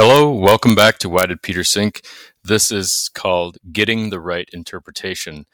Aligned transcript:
Hello, 0.00 0.30
welcome 0.30 0.76
back 0.76 0.98
to 0.98 1.08
Why 1.08 1.26
Did 1.26 1.42
Peter 1.42 1.64
Sink? 1.64 2.06
This 2.44 2.70
is 2.70 3.10
called 3.14 3.58
Getting 3.72 4.10
the 4.10 4.20
Right 4.20 4.48
Interpretation. 4.52 5.44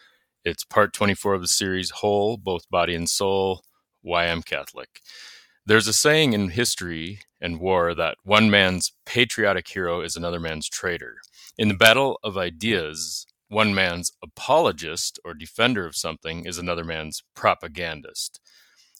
It's 0.45 0.65
part 0.65 0.93
24 0.93 1.33
of 1.33 1.41
the 1.41 1.49
series 1.49 1.89
Whole, 1.89 2.37
Both 2.37 2.69
Body 2.69 2.95
and 2.95 3.09
Soul, 3.09 3.63
Why 4.03 4.27
I'm 4.27 4.43
Catholic. 4.43 5.01
There's 5.65 5.89
a 5.89 5.95
saying 5.95 6.35
in 6.35 6.51
history 6.51 7.21
and 7.41 7.59
war 7.59 7.95
that 7.95 8.19
one 8.23 8.51
man's 8.51 8.93
patriotic 9.07 9.67
hero 9.67 10.03
is 10.03 10.15
another 10.15 10.41
man's 10.41 10.69
traitor. 10.69 11.15
In 11.57 11.69
the 11.69 11.75
battle 11.75 12.19
of 12.23 12.37
ideas, 12.37 13.25
one 13.49 13.75
man's 13.75 14.13
apologist 14.23 15.19
or 15.25 15.33
defender 15.33 15.87
of 15.87 15.97
something 15.97 16.45
is 16.45 16.59
another 16.59 16.85
man's 16.85 17.23
propagandist. 17.35 18.41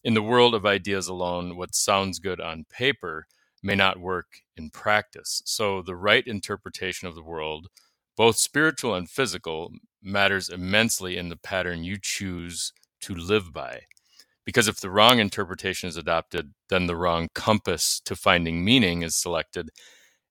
In 0.03 0.15
the 0.15 0.23
world 0.23 0.55
of 0.55 0.65
ideas 0.65 1.07
alone, 1.07 1.55
what 1.55 1.75
sounds 1.75 2.17
good 2.17 2.41
on 2.41 2.65
paper 2.67 3.27
may 3.65 3.75
not 3.75 3.99
work 3.99 4.27
in 4.55 4.69
practice. 4.69 5.41
So, 5.45 5.81
the 5.81 5.95
right 5.95 6.25
interpretation 6.25 7.07
of 7.07 7.15
the 7.15 7.23
world, 7.23 7.67
both 8.15 8.37
spiritual 8.37 8.93
and 8.93 9.09
physical, 9.09 9.71
matters 10.01 10.49
immensely 10.49 11.17
in 11.17 11.29
the 11.29 11.35
pattern 11.37 11.83
you 11.83 11.97
choose 11.99 12.71
to 13.01 13.15
live 13.15 13.51
by. 13.51 13.81
Because 14.45 14.67
if 14.67 14.79
the 14.79 14.91
wrong 14.91 15.17
interpretation 15.17 15.89
is 15.89 15.97
adopted, 15.97 16.53
then 16.69 16.85
the 16.85 16.95
wrong 16.95 17.27
compass 17.33 17.99
to 18.05 18.15
finding 18.15 18.63
meaning 18.63 19.01
is 19.01 19.15
selected, 19.15 19.71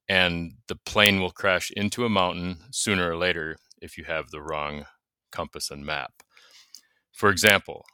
and 0.09 0.53
the 0.69 0.77
plane 0.87 1.20
will 1.20 1.33
crash 1.33 1.73
into 1.73 2.05
a 2.05 2.09
mountain 2.09 2.59
sooner 2.70 3.11
or 3.11 3.16
later 3.16 3.56
if 3.83 3.98
you 3.98 4.05
have 4.05 4.30
the 4.30 4.41
wrong 4.41 4.87
compass 5.33 5.73
and 5.73 5.84
map. 5.84 6.12
For 7.12 7.30
example, 7.30 7.84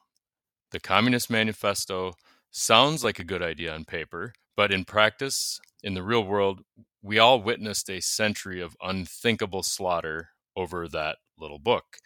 the 0.71 0.81
Communist 0.81 1.31
Manifesto 1.31 2.13
sounds 2.51 3.03
like 3.03 3.19
a 3.19 3.25
good 3.25 3.43
idea 3.43 3.75
on 3.75 3.85
paper, 3.87 4.35
but 4.61 4.71
in 4.71 4.85
practice, 4.85 5.59
in 5.83 5.95
the 5.95 6.03
real 6.03 6.23
world, 6.23 6.61
we 7.01 7.19
all 7.19 7.41
witnessed 7.41 7.89
a 7.89 7.99
century 7.99 8.61
of 8.61 8.77
unthinkable 8.83 9.63
slaughter 9.63 10.33
over 10.55 10.87
that 10.87 11.17
little 11.39 11.59
book. 11.59 11.97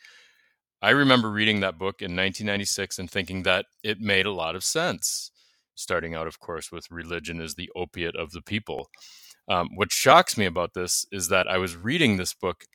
I 0.80 0.90
remember 0.90 1.32
reading 1.32 1.58
that 1.58 1.80
book 1.80 2.00
in 2.00 2.14
1996 2.14 3.00
and 3.00 3.10
thinking 3.10 3.42
that 3.42 3.66
it 3.82 3.98
made 3.98 4.24
a 4.24 4.30
lot 4.30 4.54
of 4.54 4.62
sense. 4.62 5.32
Starting 5.74 6.14
out, 6.14 6.28
of 6.28 6.38
course, 6.38 6.70
with 6.70 6.92
religion 6.92 7.40
as 7.40 7.56
the 7.56 7.68
opiate 7.74 8.14
of 8.14 8.30
the 8.30 8.40
people. 8.40 8.88
Um, 9.48 9.70
what 9.74 9.90
shocks 9.90 10.38
me 10.38 10.44
about 10.44 10.74
this 10.74 11.04
is 11.10 11.30
that 11.30 11.48
I 11.48 11.58
was 11.58 11.76
reading 11.76 12.18
this 12.18 12.34
book 12.34 12.66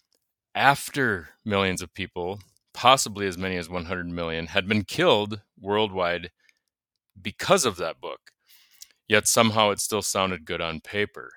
after 0.54 1.30
millions 1.46 1.82
of 1.82 1.94
people, 1.94 2.42
possibly 2.74 3.28
as 3.28 3.38
many 3.38 3.56
as 3.56 3.70
100 3.70 4.08
million, 4.08 4.48
had 4.48 4.68
been 4.68 4.84
killed 4.84 5.40
worldwide 5.58 6.32
because 7.22 7.64
of 7.64 7.78
that 7.78 8.02
book 8.02 8.20
yet 9.10 9.28
somehow 9.28 9.72
it 9.72 9.82
still 9.82 10.04
sounded 10.04 10.46
good 10.46 10.62
on 10.62 10.82
paper. 10.82 11.34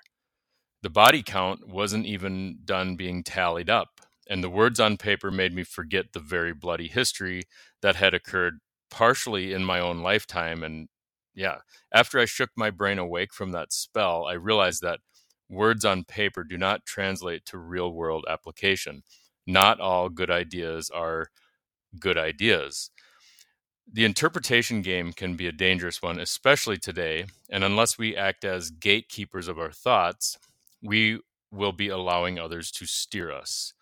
The 0.83 0.91
body 0.91 1.23
count 1.23 1.67
wasn't 1.69 2.07
even 2.07 2.59
done 2.65 2.97
being 2.97 3.23
tallied 3.25 3.71
up, 3.71 4.01
and 4.29 4.43
the 4.43 4.51
words 4.51 4.81
on 4.81 4.97
paper 4.97 5.31
made 5.31 5.55
me 5.55 5.65
forget 5.65 6.13
the 6.13 6.21
very 6.21 6.53
bloody 6.53 6.89
history 6.89 7.45
that 7.83 7.97
had 7.97 8.15
occurred 8.15 8.59
partially 8.91 9.53
in 9.53 9.65
my 9.65 9.81
own 9.81 10.03
lifetime. 10.03 10.63
And 10.63 10.89
yeah, 11.35 11.59
after 11.93 12.19
I 12.19 12.27
shook 12.27 12.51
my 12.57 12.71
brain 12.71 12.99
awake 12.99 13.33
from 13.33 13.53
that 13.53 13.73
spell, 13.73 14.27
I 14.27 14.35
realized 14.35 14.83
that 14.83 15.01
words 15.49 15.85
on 15.85 16.05
paper 16.05 16.45
do 16.45 16.59
not 16.59 16.85
translate 16.87 17.45
to 17.47 17.59
real 17.59 17.93
world 17.93 18.25
application. 18.29 19.03
Not 19.47 19.81
all 19.81 20.09
good 20.09 20.31
ideas 20.31 20.91
are 20.91 21.29
good 21.99 22.19
ideas. 22.19 22.91
The 23.91 24.05
interpretation 24.05 24.83
game 24.83 25.13
can 25.13 25.37
be 25.37 25.47
a 25.47 25.53
dangerous 25.53 26.01
one, 26.01 26.19
especially 26.19 26.79
today. 26.79 27.27
And 27.51 27.63
unless 27.63 27.99
we 27.99 28.17
act 28.17 28.45
as 28.45 28.71
gatekeepers 28.71 29.49
of 29.49 29.59
our 29.59 29.73
thoughts, 29.73 30.39
we 30.83 31.21
will 31.51 31.73
be 31.73 31.89
allowing 31.89 32.39
others 32.39 32.71
to 32.73 32.87
steer 32.87 33.31
us. 33.31 33.75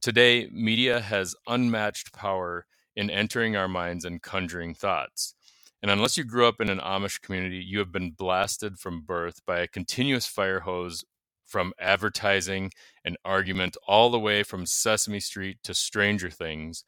Today, 0.00 0.48
media 0.50 1.00
has 1.00 1.36
unmatched 1.46 2.12
power 2.12 2.66
in 2.96 3.10
entering 3.10 3.54
our 3.54 3.68
minds 3.68 4.04
and 4.04 4.22
conjuring 4.22 4.74
thoughts. 4.74 5.34
And 5.82 5.90
unless 5.90 6.16
you 6.16 6.24
grew 6.24 6.46
up 6.46 6.60
in 6.60 6.70
an 6.70 6.78
Amish 6.78 7.20
community, 7.20 7.56
you 7.56 7.78
have 7.78 7.92
been 7.92 8.12
blasted 8.12 8.78
from 8.78 9.02
birth 9.02 9.44
by 9.46 9.60
a 9.60 9.68
continuous 9.68 10.26
fire 10.26 10.60
hose 10.60 11.04
from 11.44 11.72
advertising 11.78 12.72
and 13.04 13.16
argument 13.24 13.76
all 13.86 14.10
the 14.10 14.18
way 14.18 14.42
from 14.42 14.64
Sesame 14.64 15.20
Street 15.20 15.58
to 15.64 15.74
Stranger 15.74 16.30
Things. 16.30 16.84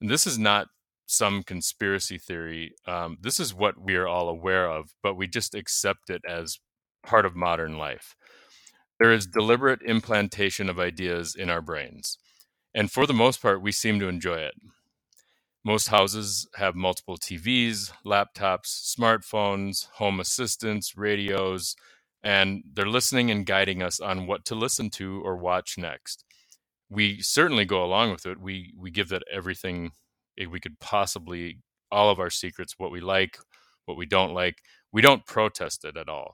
And 0.00 0.08
this 0.08 0.26
is 0.26 0.38
not 0.38 0.68
some 1.10 1.42
conspiracy 1.42 2.18
theory. 2.18 2.72
Um, 2.86 3.18
this 3.20 3.40
is 3.40 3.54
what 3.54 3.80
we 3.80 3.96
are 3.96 4.08
all 4.08 4.28
aware 4.28 4.70
of, 4.70 4.90
but 5.02 5.14
we 5.16 5.26
just 5.26 5.54
accept 5.54 6.10
it 6.10 6.22
as 6.28 6.58
part 7.04 7.26
of 7.26 7.36
modern 7.36 7.76
life. 7.78 8.14
There 9.00 9.12
is 9.12 9.26
deliberate 9.26 9.80
implantation 9.82 10.68
of 10.68 10.78
ideas 10.78 11.34
in 11.34 11.50
our 11.50 11.62
brains, 11.62 12.18
and 12.74 12.90
for 12.92 13.06
the 13.06 13.14
most 13.14 13.42
part, 13.42 13.62
we 13.62 13.72
seem 13.72 13.98
to 14.00 14.08
enjoy 14.08 14.36
it. 14.36 14.54
Most 15.64 15.88
houses 15.88 16.48
have 16.56 16.74
multiple 16.74 17.18
TVs, 17.18 17.92
laptops, 18.06 18.94
smartphones, 18.98 19.88
home 19.94 20.20
assistants, 20.20 20.96
radios, 20.96 21.76
and 22.22 22.62
they're 22.72 22.86
listening 22.86 23.30
and 23.30 23.44
guiding 23.44 23.82
us 23.82 24.00
on 24.00 24.26
what 24.26 24.44
to 24.46 24.54
listen 24.54 24.90
to 24.90 25.20
or 25.22 25.36
watch 25.36 25.76
next. 25.76 26.24
We 26.88 27.20
certainly 27.20 27.66
go 27.66 27.84
along 27.84 28.12
with 28.12 28.26
it. 28.26 28.40
We 28.40 28.72
we 28.78 28.90
give 28.90 29.08
that 29.10 29.22
everything 29.32 29.92
Eh, 30.38 30.46
we 30.46 30.60
could 30.60 30.78
possibly 30.80 31.58
all 31.92 32.10
of 32.10 32.20
our 32.20 32.30
secrets, 32.30 32.74
what 32.78 32.90
we 32.90 33.00
like, 33.00 33.38
what 33.84 33.96
we 33.96 34.06
don't 34.06 34.32
like. 34.32 34.62
We 34.92 35.02
don't 35.02 35.26
protest 35.26 35.84
it 35.84 35.96
at 35.96 36.08
all. 36.08 36.32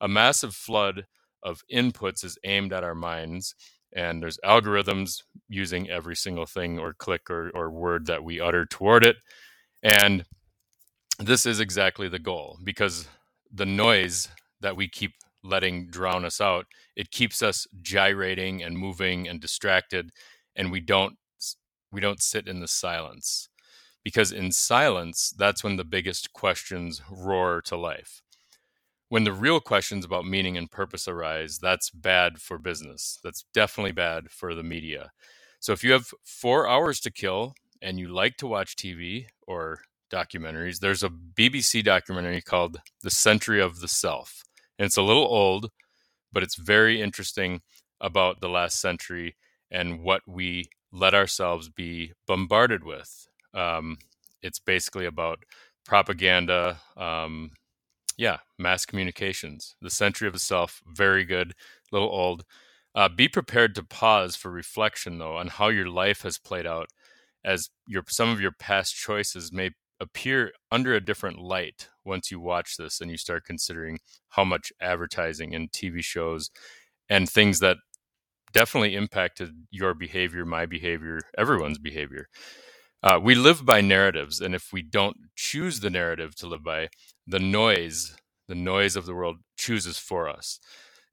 A 0.00 0.08
massive 0.08 0.54
flood 0.54 1.06
of 1.42 1.62
inputs 1.72 2.24
is 2.24 2.38
aimed 2.44 2.72
at 2.72 2.84
our 2.84 2.94
minds, 2.94 3.54
and 3.94 4.22
there's 4.22 4.38
algorithms 4.44 5.22
using 5.48 5.88
every 5.90 6.16
single 6.16 6.46
thing 6.46 6.78
or 6.78 6.94
click 6.94 7.30
or, 7.30 7.50
or 7.54 7.70
word 7.70 8.06
that 8.06 8.24
we 8.24 8.40
utter 8.40 8.66
toward 8.66 9.04
it. 9.04 9.16
And 9.82 10.24
this 11.18 11.46
is 11.46 11.60
exactly 11.60 12.08
the 12.08 12.18
goal 12.18 12.58
because 12.62 13.08
the 13.52 13.66
noise 13.66 14.28
that 14.60 14.76
we 14.76 14.88
keep 14.88 15.12
letting 15.42 15.86
drown 15.88 16.24
us 16.24 16.40
out, 16.40 16.66
it 16.96 17.10
keeps 17.10 17.42
us 17.42 17.66
gyrating 17.82 18.62
and 18.62 18.76
moving 18.76 19.26
and 19.28 19.40
distracted, 19.40 20.10
and 20.56 20.70
we 20.70 20.80
don't 20.80 21.16
we 21.92 22.00
don't 22.00 22.22
sit 22.22 22.46
in 22.46 22.60
the 22.60 22.68
silence 22.68 23.48
because 24.02 24.32
in 24.32 24.52
silence 24.52 25.34
that's 25.36 25.62
when 25.62 25.76
the 25.76 25.84
biggest 25.84 26.32
questions 26.32 27.02
roar 27.10 27.60
to 27.62 27.76
life. 27.76 28.22
When 29.08 29.24
the 29.24 29.32
real 29.32 29.60
questions 29.60 30.04
about 30.04 30.24
meaning 30.24 30.56
and 30.56 30.70
purpose 30.70 31.08
arise 31.08 31.58
that's 31.58 31.90
bad 31.90 32.40
for 32.40 32.58
business. 32.58 33.18
That's 33.22 33.44
definitely 33.52 33.92
bad 33.92 34.30
for 34.30 34.54
the 34.54 34.62
media. 34.62 35.10
So 35.58 35.72
if 35.72 35.84
you 35.84 35.92
have 35.92 36.14
4 36.24 36.68
hours 36.68 37.00
to 37.00 37.10
kill 37.10 37.54
and 37.82 37.98
you 37.98 38.08
like 38.08 38.36
to 38.38 38.46
watch 38.46 38.76
TV 38.76 39.26
or 39.46 39.80
documentaries 40.10 40.80
there's 40.80 41.04
a 41.04 41.10
BBC 41.10 41.84
documentary 41.84 42.40
called 42.40 42.78
The 43.02 43.10
Century 43.10 43.60
of 43.60 43.80
the 43.80 43.88
Self 43.88 44.42
and 44.78 44.86
it's 44.86 44.96
a 44.96 45.02
little 45.02 45.26
old 45.26 45.70
but 46.32 46.42
it's 46.42 46.56
very 46.56 47.00
interesting 47.00 47.60
about 48.00 48.40
the 48.40 48.48
last 48.48 48.80
century 48.80 49.36
and 49.70 50.00
what 50.00 50.22
we 50.26 50.68
let 50.92 51.14
ourselves 51.14 51.68
be 51.68 52.12
bombarded 52.26 52.84
with. 52.84 53.28
Um, 53.54 53.98
it's 54.42 54.58
basically 54.58 55.06
about 55.06 55.44
propaganda, 55.84 56.78
um, 56.96 57.50
yeah, 58.16 58.38
mass 58.58 58.84
communications. 58.84 59.76
The 59.80 59.90
Century 59.90 60.26
of 60.28 60.34
the 60.34 60.40
Self, 60.40 60.82
very 60.86 61.24
good, 61.24 61.54
little 61.92 62.08
old. 62.08 62.44
Uh, 62.94 63.08
be 63.08 63.28
prepared 63.28 63.74
to 63.76 63.84
pause 63.84 64.34
for 64.36 64.50
reflection, 64.50 65.18
though, 65.18 65.36
on 65.36 65.48
how 65.48 65.68
your 65.68 65.88
life 65.88 66.22
has 66.22 66.38
played 66.38 66.66
out, 66.66 66.88
as 67.44 67.70
your 67.86 68.02
some 68.08 68.28
of 68.28 68.40
your 68.40 68.52
past 68.52 68.94
choices 68.96 69.52
may 69.52 69.70
appear 70.00 70.52
under 70.72 70.94
a 70.94 71.00
different 71.00 71.38
light 71.38 71.88
once 72.04 72.30
you 72.30 72.40
watch 72.40 72.76
this 72.76 73.00
and 73.00 73.10
you 73.10 73.16
start 73.16 73.44
considering 73.44 73.98
how 74.30 74.44
much 74.44 74.72
advertising 74.80 75.54
and 75.54 75.70
TV 75.70 76.02
shows 76.02 76.50
and 77.08 77.28
things 77.28 77.60
that 77.60 77.76
definitely 78.52 78.94
impacted 78.94 79.66
your 79.70 79.94
behavior, 79.94 80.44
my 80.44 80.66
behavior, 80.66 81.20
everyone's 81.36 81.78
behavior. 81.78 82.28
Uh, 83.02 83.18
we 83.22 83.34
live 83.34 83.64
by 83.64 83.80
narratives, 83.80 84.40
and 84.40 84.54
if 84.54 84.72
we 84.72 84.82
don't 84.82 85.16
choose 85.34 85.80
the 85.80 85.90
narrative 85.90 86.34
to 86.36 86.46
live 86.46 86.62
by, 86.62 86.88
the 87.26 87.38
noise, 87.38 88.14
the 88.48 88.54
noise 88.54 88.96
of 88.96 89.06
the 89.06 89.14
world 89.14 89.38
chooses 89.56 89.98
for 89.98 90.28
us. 90.28 90.60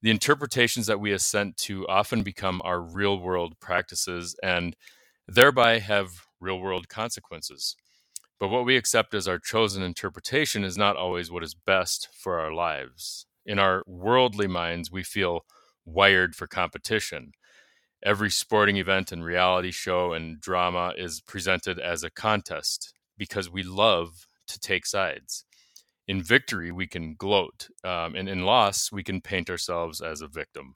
The 0.02 0.12
interpretations 0.12 0.86
that 0.88 1.00
we 1.00 1.12
assent 1.12 1.58
to 1.58 1.88
often 1.88 2.24
become 2.24 2.62
our 2.64 2.82
real 2.82 3.20
world 3.20 3.60
practices 3.60 4.36
and 4.44 4.76
thereby 5.28 5.80
have 5.80 6.28
real 6.40 6.60
world 6.60 6.90
consequences. 6.90 7.76
But 8.40 8.50
what 8.50 8.66
we 8.66 8.78
accept 8.78 9.14
as 9.14 9.28
our 9.28 9.40
chosen 9.40 9.82
interpretation 9.82 10.64
is 10.64 10.78
not 10.78 10.96
always 10.96 11.32
what 11.32 11.44
is 11.44 11.56
best 11.56 12.10
for 12.14 12.40
our 12.40 12.54
lives. 12.54 13.26
In 13.46 13.60
our 13.60 13.82
worldly 13.88 14.48
minds, 14.48 14.92
we 14.92 15.04
feel 15.04 15.46
wired 15.88 16.36
for 16.36 16.46
competition. 16.46 17.32
Every 18.04 18.30
sporting 18.30 18.78
event 18.78 19.12
and 19.12 19.24
reality 19.26 19.72
show 19.72 20.14
and 20.14 20.40
drama 20.40 20.94
is 20.98 21.22
presented 21.22 21.80
as 21.80 22.04
a 22.04 22.12
contest 22.12 22.94
because 23.18 23.50
we 23.50 23.64
love 23.64 24.28
to 24.48 24.60
take 24.60 24.86
sides. 24.86 25.46
In 26.08 26.22
victory, 26.22 26.72
we 26.72 26.88
can 26.88 27.16
gloat, 27.16 27.68
um, 27.84 28.16
and 28.16 28.30
in 28.30 28.46
loss, 28.46 28.92
we 28.92 29.04
can 29.04 29.20
paint 29.20 29.50
ourselves 29.50 30.00
as 30.00 30.22
a 30.22 30.28
victim. 30.28 30.74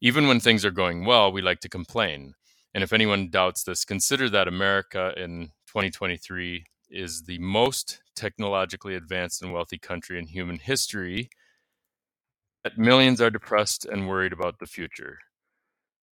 Even 0.00 0.28
when 0.28 0.40
things 0.40 0.64
are 0.64 0.70
going 0.70 1.04
well, 1.04 1.32
we 1.32 1.42
like 1.42 1.60
to 1.60 1.68
complain. 1.68 2.34
And 2.72 2.82
if 2.82 2.92
anyone 2.92 3.30
doubts 3.30 3.64
this, 3.64 3.84
consider 3.84 4.28
that 4.30 4.48
America 4.48 5.12
in 5.16 5.48
2023 5.66 6.64
is 6.90 7.22
the 7.22 7.38
most 7.38 8.00
technologically 8.16 8.94
advanced 8.94 9.42
and 9.42 9.52
wealthy 9.52 9.78
country 9.78 10.18
in 10.18 10.26
human 10.26 10.58
history. 10.58 11.28
That 12.64 12.78
millions 12.78 13.20
are 13.20 13.30
depressed 13.30 13.84
and 13.84 14.08
worried 14.08 14.32
about 14.32 14.58
the 14.58 14.66
future. 14.66 15.18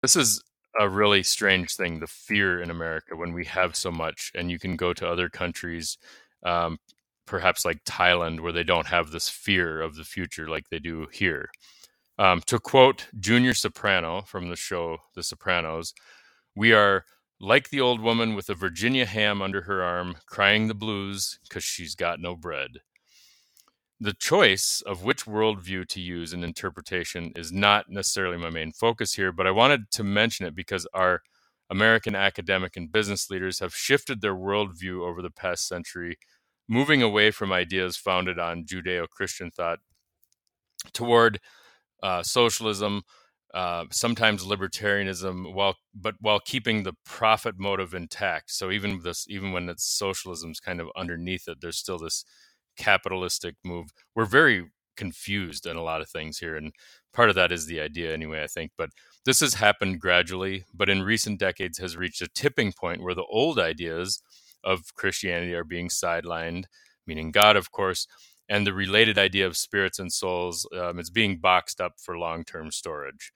This 0.03 0.17
is 0.17 0.43
a 0.79 0.89
really 0.89 1.23
strange 1.23 1.77
thing 1.77 2.01
the 2.01 2.07
fear 2.07 2.61
in 2.61 2.71
America 2.71 3.17
when 3.17 3.33
we 3.33 3.45
have 3.47 3.77
so 3.77 3.91
much, 3.91 4.33
and 4.35 4.51
you 4.51 4.59
can 4.59 4.77
go 4.77 4.93
to 4.93 5.09
other 5.09 5.29
countries, 5.29 5.97
um, 6.45 6.79
perhaps 7.27 7.65
like 7.65 7.85
Thailand, 7.85 8.41
where 8.41 8.53
they 8.53 8.65
don't 8.65 8.87
have 8.87 9.11
this 9.11 9.29
fear 9.29 9.81
of 9.81 9.95
the 9.95 10.05
future 10.05 10.49
like 10.49 10.69
they 10.69 10.81
do 10.81 11.07
here. 11.13 11.51
Um, 12.19 12.43
to 12.47 12.59
quote 12.59 13.07
Junior 13.19 13.55
Soprano 13.55 14.23
from 14.23 14.49
the 14.49 14.57
show 14.57 14.99
The 15.15 15.23
Sopranos, 15.23 15.95
we 16.57 16.73
are 16.73 17.05
like 17.41 17.71
the 17.71 17.81
old 17.81 18.01
woman 18.01 18.35
with 18.35 18.51
a 18.51 18.55
Virginia 18.55 19.07
ham 19.07 19.41
under 19.41 19.63
her 19.63 19.83
arm, 19.83 20.17
crying 20.27 20.69
the 20.69 20.75
blues 20.75 21.39
because 21.49 21.65
she's 21.65 21.95
got 21.95 22.21
no 22.21 22.37
bread. 22.37 22.81
The 24.03 24.15
choice 24.15 24.83
of 24.87 25.05
which 25.05 25.27
worldview 25.27 25.87
to 25.89 26.01
use 26.01 26.33
in 26.33 26.43
interpretation 26.43 27.33
is 27.37 27.53
not 27.53 27.91
necessarily 27.91 28.39
my 28.39 28.49
main 28.49 28.73
focus 28.73 29.15
here, 29.15 29.31
but 29.31 29.47
I 29.47 29.51
wanted 29.51 29.91
to 29.93 30.03
mention 30.03 30.47
it 30.47 30.55
because 30.55 30.87
our 30.95 31.21
American 31.69 32.15
academic 32.15 32.77
and 32.77 32.91
business 32.91 33.29
leaders 33.29 33.59
have 33.59 33.75
shifted 33.75 34.21
their 34.23 34.35
worldview 34.35 35.07
over 35.07 35.21
the 35.21 35.31
past 35.31 35.69
century, 35.69 36.19
moving 36.67 37.03
away 37.03 37.31
from 37.31 37.53
ideas 37.53 37.97
founded 37.99 38.39
on 38.39 38.65
Judeo 38.65 39.07
Christian 39.09 39.51
thought 39.51 39.81
toward 40.95 41.39
uh, 42.03 42.23
socialism, 42.23 43.03
uh, 43.53 43.85
sometimes 43.93 44.45
libertarianism, 44.45 45.53
while 45.53 45.77
but 45.95 46.15
while 46.21 46.41
keeping 46.41 46.85
the 46.85 46.95
profit 47.05 47.57
motive 47.59 47.93
intact. 47.93 48.51
So 48.51 48.71
even 48.71 49.03
this, 49.03 49.27
even 49.29 49.53
when 49.53 49.69
it's 49.69 49.85
socialism's 49.85 50.61
kind 50.61 50.81
of 50.81 50.89
underneath 50.97 51.49
it, 51.49 51.59
there's 51.61 51.77
still 51.77 51.99
this 51.99 52.25
capitalistic 52.89 53.55
move. 53.65 53.89
We're 54.15 54.25
very 54.41 54.71
confused 54.97 55.67
in 55.67 55.77
a 55.77 55.83
lot 55.83 56.01
of 56.01 56.09
things 56.09 56.39
here, 56.39 56.57
and 56.57 56.73
part 57.13 57.31
of 57.31 57.37
that 57.37 57.53
is 57.53 57.67
the 57.67 57.81
idea, 57.81 58.13
anyway. 58.13 58.43
I 58.43 58.47
think, 58.47 58.73
but 58.77 58.91
this 59.25 59.41
has 59.41 59.55
happened 59.55 60.01
gradually, 60.01 60.65
but 60.73 60.89
in 60.89 61.03
recent 61.03 61.39
decades 61.39 61.79
has 61.79 61.97
reached 61.97 62.23
a 62.23 62.29
tipping 62.43 62.73
point 62.73 63.03
where 63.03 63.15
the 63.15 63.31
old 63.41 63.59
ideas 63.59 64.23
of 64.65 64.95
Christianity 64.95 65.55
are 65.55 65.65
being 65.65 65.89
sidelined, 65.89 66.65
meaning 67.07 67.31
God, 67.33 67.57
of 67.57 67.71
course, 67.71 68.07
and 68.49 68.67
the 68.67 68.75
related 68.85 69.17
idea 69.19 69.47
of 69.47 69.57
spirits 69.57 69.99
and 69.99 70.13
souls 70.13 70.67
um, 70.81 70.99
is 70.99 71.11
being 71.11 71.39
boxed 71.39 71.81
up 71.81 71.95
for 72.05 72.19
long-term 72.19 72.71
storage. 72.71 73.33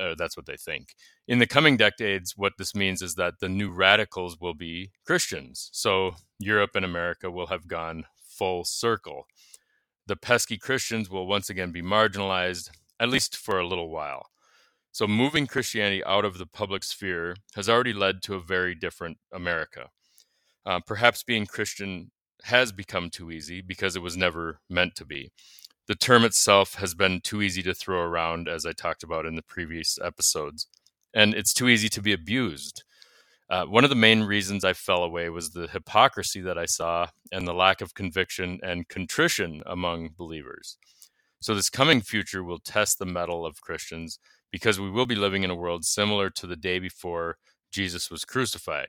Uh, 0.00 0.14
that's 0.16 0.36
what 0.36 0.46
they 0.46 0.56
think. 0.56 0.94
In 1.28 1.38
the 1.40 1.46
coming 1.46 1.76
decades, 1.76 2.34
what 2.36 2.54
this 2.58 2.74
means 2.74 3.02
is 3.02 3.14
that 3.14 3.34
the 3.40 3.48
new 3.48 3.70
radicals 3.70 4.38
will 4.40 4.54
be 4.54 4.90
Christians. 5.04 5.68
So 5.72 6.14
Europe 6.38 6.74
and 6.74 6.84
America 6.84 7.30
will 7.30 7.48
have 7.48 7.66
gone 7.68 8.06
full 8.40 8.64
circle. 8.64 9.26
The 10.06 10.16
pesky 10.16 10.56
Christians 10.56 11.10
will 11.10 11.26
once 11.26 11.50
again 11.50 11.72
be 11.72 11.82
marginalized, 11.82 12.70
at 12.98 13.10
least 13.10 13.36
for 13.36 13.58
a 13.58 13.66
little 13.66 13.90
while. 13.90 14.28
So 14.92 15.06
moving 15.06 15.46
Christianity 15.46 16.02
out 16.04 16.24
of 16.24 16.38
the 16.38 16.46
public 16.46 16.82
sphere 16.82 17.36
has 17.54 17.68
already 17.68 17.92
led 17.92 18.22
to 18.22 18.34
a 18.34 18.40
very 18.40 18.74
different 18.74 19.18
America. 19.30 19.90
Uh, 20.64 20.80
perhaps 20.80 21.22
being 21.22 21.44
Christian 21.44 22.10
has 22.44 22.72
become 22.72 23.10
too 23.10 23.30
easy 23.30 23.60
because 23.60 23.94
it 23.94 24.02
was 24.02 24.16
never 24.16 24.60
meant 24.70 24.94
to 24.96 25.04
be. 25.04 25.30
The 25.86 25.94
term 25.94 26.24
itself 26.24 26.76
has 26.76 26.94
been 26.94 27.20
too 27.20 27.42
easy 27.42 27.62
to 27.64 27.74
throw 27.74 28.00
around, 28.00 28.48
as 28.48 28.64
I 28.64 28.72
talked 28.72 29.02
about 29.02 29.26
in 29.26 29.36
the 29.36 29.42
previous 29.42 29.98
episodes, 30.02 30.66
and 31.12 31.34
it's 31.34 31.52
too 31.52 31.68
easy 31.68 31.90
to 31.90 32.00
be 32.00 32.14
abused. 32.14 32.84
Uh, 33.50 33.64
one 33.64 33.82
of 33.82 33.90
the 33.90 33.96
main 33.96 34.22
reasons 34.22 34.64
I 34.64 34.74
fell 34.74 35.02
away 35.02 35.28
was 35.28 35.50
the 35.50 35.66
hypocrisy 35.66 36.40
that 36.42 36.56
I 36.56 36.66
saw 36.66 37.08
and 37.32 37.48
the 37.48 37.52
lack 37.52 37.80
of 37.80 37.94
conviction 37.94 38.60
and 38.62 38.88
contrition 38.88 39.60
among 39.66 40.10
believers. 40.16 40.78
So, 41.40 41.54
this 41.54 41.70
coming 41.70 42.00
future 42.00 42.44
will 42.44 42.60
test 42.60 42.98
the 42.98 43.06
mettle 43.06 43.44
of 43.44 43.60
Christians 43.60 44.20
because 44.52 44.78
we 44.78 44.90
will 44.90 45.06
be 45.06 45.16
living 45.16 45.42
in 45.42 45.50
a 45.50 45.56
world 45.56 45.84
similar 45.84 46.30
to 46.30 46.46
the 46.46 46.56
day 46.56 46.78
before 46.78 47.38
Jesus 47.72 48.10
was 48.10 48.24
crucified. 48.24 48.88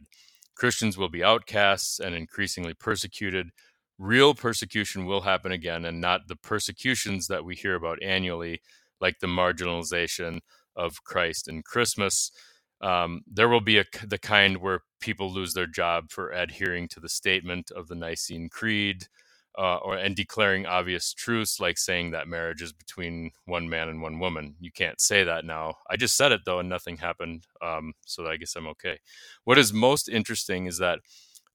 Christians 0.56 0.96
will 0.98 1.10
be 1.10 1.24
outcasts 1.24 2.00
and 2.00 2.14
increasingly 2.14 2.76
persecuted. 2.76 3.50
Real 3.98 4.36
persecution 4.36 5.06
will 5.06 5.22
happen 5.22 5.52
again, 5.52 5.86
and 5.86 6.00
not 6.00 6.28
the 6.28 6.36
persecutions 6.36 7.28
that 7.28 7.46
we 7.46 7.56
hear 7.56 7.74
about 7.74 8.04
annually, 8.04 8.62
like 9.00 9.20
the 9.20 9.28
marginalization 9.28 10.42
of 10.76 11.04
Christ 11.04 11.48
and 11.48 11.66
Christmas. 11.66 12.32
Um, 12.82 13.22
there 13.28 13.50
will 13.50 13.62
be 13.62 13.78
a, 13.78 13.86
the 14.06 14.18
kind 14.18 14.58
where 14.58 14.82
people 15.00 15.32
lose 15.32 15.54
their 15.54 15.68
job 15.68 16.10
for 16.10 16.32
adhering 16.32 16.88
to 16.90 17.00
the 17.00 17.10
statement 17.10 17.72
of 17.72 17.88
the 17.88 17.96
Nicene 17.96 18.50
Creed, 18.50 19.08
uh, 19.58 19.78
or 19.78 19.98
and 19.98 20.16
declaring 20.16 20.66
obvious 20.66 21.14
truths 21.14 21.60
like 21.60 21.78
saying 21.78 22.12
that 22.12 22.28
marriage 22.28 22.62
is 22.62 22.72
between 22.72 23.32
one 23.46 23.70
man 23.70 23.90
and 23.90 24.02
one 24.02 24.20
woman. 24.20 24.56
You 24.60 24.72
can't 24.72 25.02
say 25.02 25.24
that 25.24 25.46
now. 25.46 25.76
I 25.90 25.98
just 25.98 26.16
said 26.16 26.32
it 26.32 26.42
though, 26.46 26.60
and 26.60 26.70
nothing 26.70 26.98
happened. 26.98 27.46
Um, 27.62 27.94
so 28.06 28.28
I 28.28 28.38
guess 28.38 28.56
I'm 28.56 28.68
okay. 28.68 29.00
What 29.44 29.58
is 29.58 29.74
most 29.74 30.10
interesting 30.10 30.68
is 30.68 30.78
that 30.78 31.00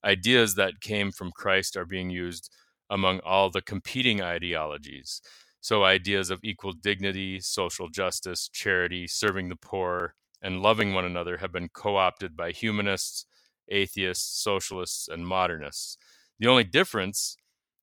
ideas 0.05 0.55
that 0.56 0.81
came 0.81 1.11
from 1.11 1.32
Christ 1.32 1.76
are 1.76 1.87
being 1.87 2.11
used 2.11 2.50
among 2.90 3.20
all 3.20 3.50
the 3.50 3.62
competing 3.62 4.23
ideologies. 4.23 5.20
So 5.61 5.82
ideas 5.82 6.31
of 6.31 6.38
equal 6.44 6.73
dignity, 6.73 7.40
social 7.40 7.88
justice, 7.88 8.49
charity, 8.52 9.08
serving 9.08 9.49
the 9.49 9.56
poor, 9.56 10.14
and 10.46 10.62
loving 10.62 10.94
one 10.94 11.04
another 11.04 11.38
have 11.38 11.50
been 11.50 11.69
co-opted 11.69 12.37
by 12.37 12.52
humanists, 12.52 13.26
atheists, 13.69 14.40
socialists, 14.40 15.08
and 15.08 15.26
modernists. 15.26 15.98
The 16.38 16.46
only 16.46 16.62
difference 16.62 17.37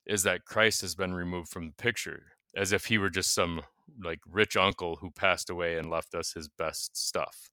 is 0.06 0.24
that 0.24 0.46
Christ 0.46 0.80
has 0.80 0.96
been 0.96 1.14
removed 1.14 1.50
from 1.50 1.68
the 1.68 1.74
picture, 1.74 2.24
as 2.56 2.72
if 2.72 2.86
he 2.86 2.98
were 2.98 3.10
just 3.10 3.34
some 3.34 3.64
like 4.02 4.20
rich 4.26 4.56
uncle 4.56 4.96
who 5.02 5.12
passed 5.12 5.50
away 5.50 5.78
and 5.78 5.90
left 5.90 6.16
us 6.16 6.32
his 6.32 6.48
best 6.48 6.96
stuff. 6.96 7.50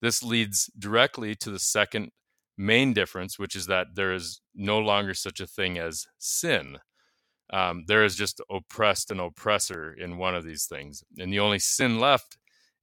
This 0.00 0.22
leads 0.22 0.70
directly 0.78 1.34
to 1.34 1.50
the 1.50 1.58
second 1.58 2.12
main 2.56 2.92
difference, 2.92 3.40
which 3.40 3.56
is 3.56 3.66
that 3.66 3.88
there 3.96 4.14
is 4.14 4.40
no 4.54 4.78
longer 4.78 5.14
such 5.14 5.40
a 5.40 5.48
thing 5.48 5.78
as 5.78 6.06
sin. 6.16 6.78
Um, 7.50 7.86
there 7.88 8.04
is 8.04 8.14
just 8.14 8.40
oppressed 8.48 9.10
and 9.10 9.20
oppressor 9.20 9.92
in 9.92 10.16
one 10.16 10.36
of 10.36 10.44
these 10.44 10.66
things. 10.66 11.02
And 11.18 11.32
the 11.32 11.40
only 11.40 11.58
sin 11.58 11.98
left 11.98 12.37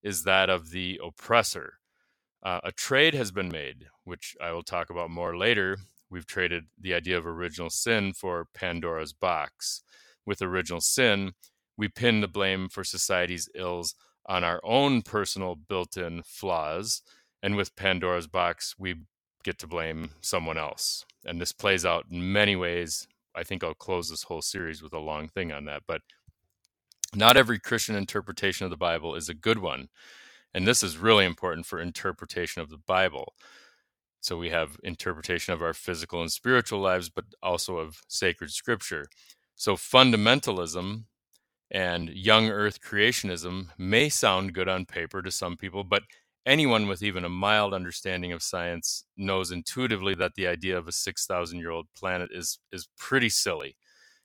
is 0.05 0.23
that 0.23 0.49
of 0.51 0.69
the 0.69 1.01
oppressor. 1.03 1.73
Uh, 2.43 2.59
a 2.63 2.71
trade 2.71 3.15
has 3.15 3.31
been 3.31 3.49
made, 3.49 3.87
which 4.03 4.35
I 4.39 4.51
will 4.51 4.61
talk 4.61 4.91
about 4.91 5.09
more 5.09 5.35
later, 5.35 5.79
we've 6.11 6.27
traded 6.27 6.65
the 6.79 6.93
idea 6.93 7.17
of 7.17 7.25
original 7.25 7.71
sin 7.71 8.13
for 8.13 8.47
Pandora's 8.53 9.13
box. 9.13 9.81
With 10.23 10.43
original 10.43 10.79
sin, 10.79 11.33
we 11.75 11.87
pin 11.87 12.21
the 12.21 12.27
blame 12.27 12.69
for 12.69 12.83
society's 12.83 13.49
ills 13.55 13.95
on 14.27 14.43
our 14.43 14.61
own 14.63 15.01
personal 15.01 15.55
built 15.55 15.97
in 15.97 16.21
flaws. 16.23 17.01
And 17.41 17.55
with 17.55 17.75
Pandora's 17.75 18.27
box, 18.27 18.75
we 18.77 18.95
get 19.43 19.57
to 19.59 19.67
blame 19.67 20.11
someone 20.21 20.57
else. 20.57 21.03
And 21.25 21.41
this 21.41 21.51
plays 21.51 21.83
out 21.83 22.05
in 22.11 22.31
many 22.31 22.55
ways. 22.55 23.07
I 23.35 23.43
think 23.43 23.63
I'll 23.63 23.73
close 23.73 24.09
this 24.09 24.23
whole 24.23 24.43
series 24.43 24.83
with 24.83 24.93
a 24.93 24.99
long 24.99 25.27
thing 25.27 25.51
on 25.51 25.65
that. 25.65 25.81
But 25.87 26.01
not 27.15 27.37
every 27.37 27.59
Christian 27.59 27.95
interpretation 27.95 28.65
of 28.65 28.71
the 28.71 28.77
Bible 28.77 29.15
is 29.15 29.29
a 29.29 29.33
good 29.33 29.59
one. 29.59 29.89
And 30.53 30.67
this 30.67 30.83
is 30.83 30.97
really 30.97 31.25
important 31.25 31.65
for 31.65 31.79
interpretation 31.79 32.61
of 32.61 32.69
the 32.69 32.77
Bible. 32.77 33.33
So 34.21 34.37
we 34.37 34.49
have 34.49 34.77
interpretation 34.83 35.53
of 35.53 35.61
our 35.61 35.73
physical 35.73 36.21
and 36.21 36.31
spiritual 36.31 36.79
lives, 36.79 37.09
but 37.09 37.25
also 37.43 37.77
of 37.77 38.01
sacred 38.07 38.51
scripture. 38.51 39.05
So 39.55 39.75
fundamentalism 39.75 41.03
and 41.71 42.09
young 42.09 42.49
earth 42.49 42.81
creationism 42.81 43.67
may 43.77 44.09
sound 44.09 44.53
good 44.53 44.69
on 44.69 44.85
paper 44.85 45.21
to 45.21 45.31
some 45.31 45.57
people, 45.57 45.83
but 45.83 46.03
anyone 46.45 46.87
with 46.87 47.03
even 47.03 47.25
a 47.25 47.29
mild 47.29 47.73
understanding 47.73 48.31
of 48.31 48.43
science 48.43 49.05
knows 49.17 49.51
intuitively 49.51 50.15
that 50.15 50.35
the 50.35 50.47
idea 50.47 50.77
of 50.77 50.87
a 50.87 50.91
6,000 50.91 51.59
year 51.59 51.71
old 51.71 51.87
planet 51.97 52.29
is, 52.33 52.59
is 52.71 52.87
pretty 52.97 53.29
silly. 53.29 53.75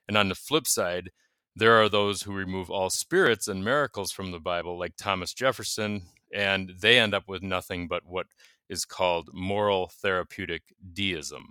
And 0.09 0.16
on 0.16 0.28
the 0.28 0.35
flip 0.35 0.66
side, 0.66 1.11
there 1.57 1.80
are 1.80 1.88
those 1.88 2.23
who 2.23 2.33
remove 2.33 2.71
all 2.71 2.90
spirits 2.90 3.49
and 3.49 3.64
miracles 3.64 4.12
from 4.12 4.30
the 4.30 4.40
Bible, 4.40 4.78
like 4.78 4.97
Thomas 4.97 5.35
Jefferson, 5.35 6.02
and 6.33 6.73
they 6.80 6.99
end 6.99 7.14
up 7.14 7.25
with 7.28 7.42
nothing 7.42 7.88
but 7.88 8.04
what 8.04 8.26
is 8.69 8.85
called 8.85 9.28
moral 9.33 9.88
therapeutic 9.88 10.62
deism. 10.92 11.50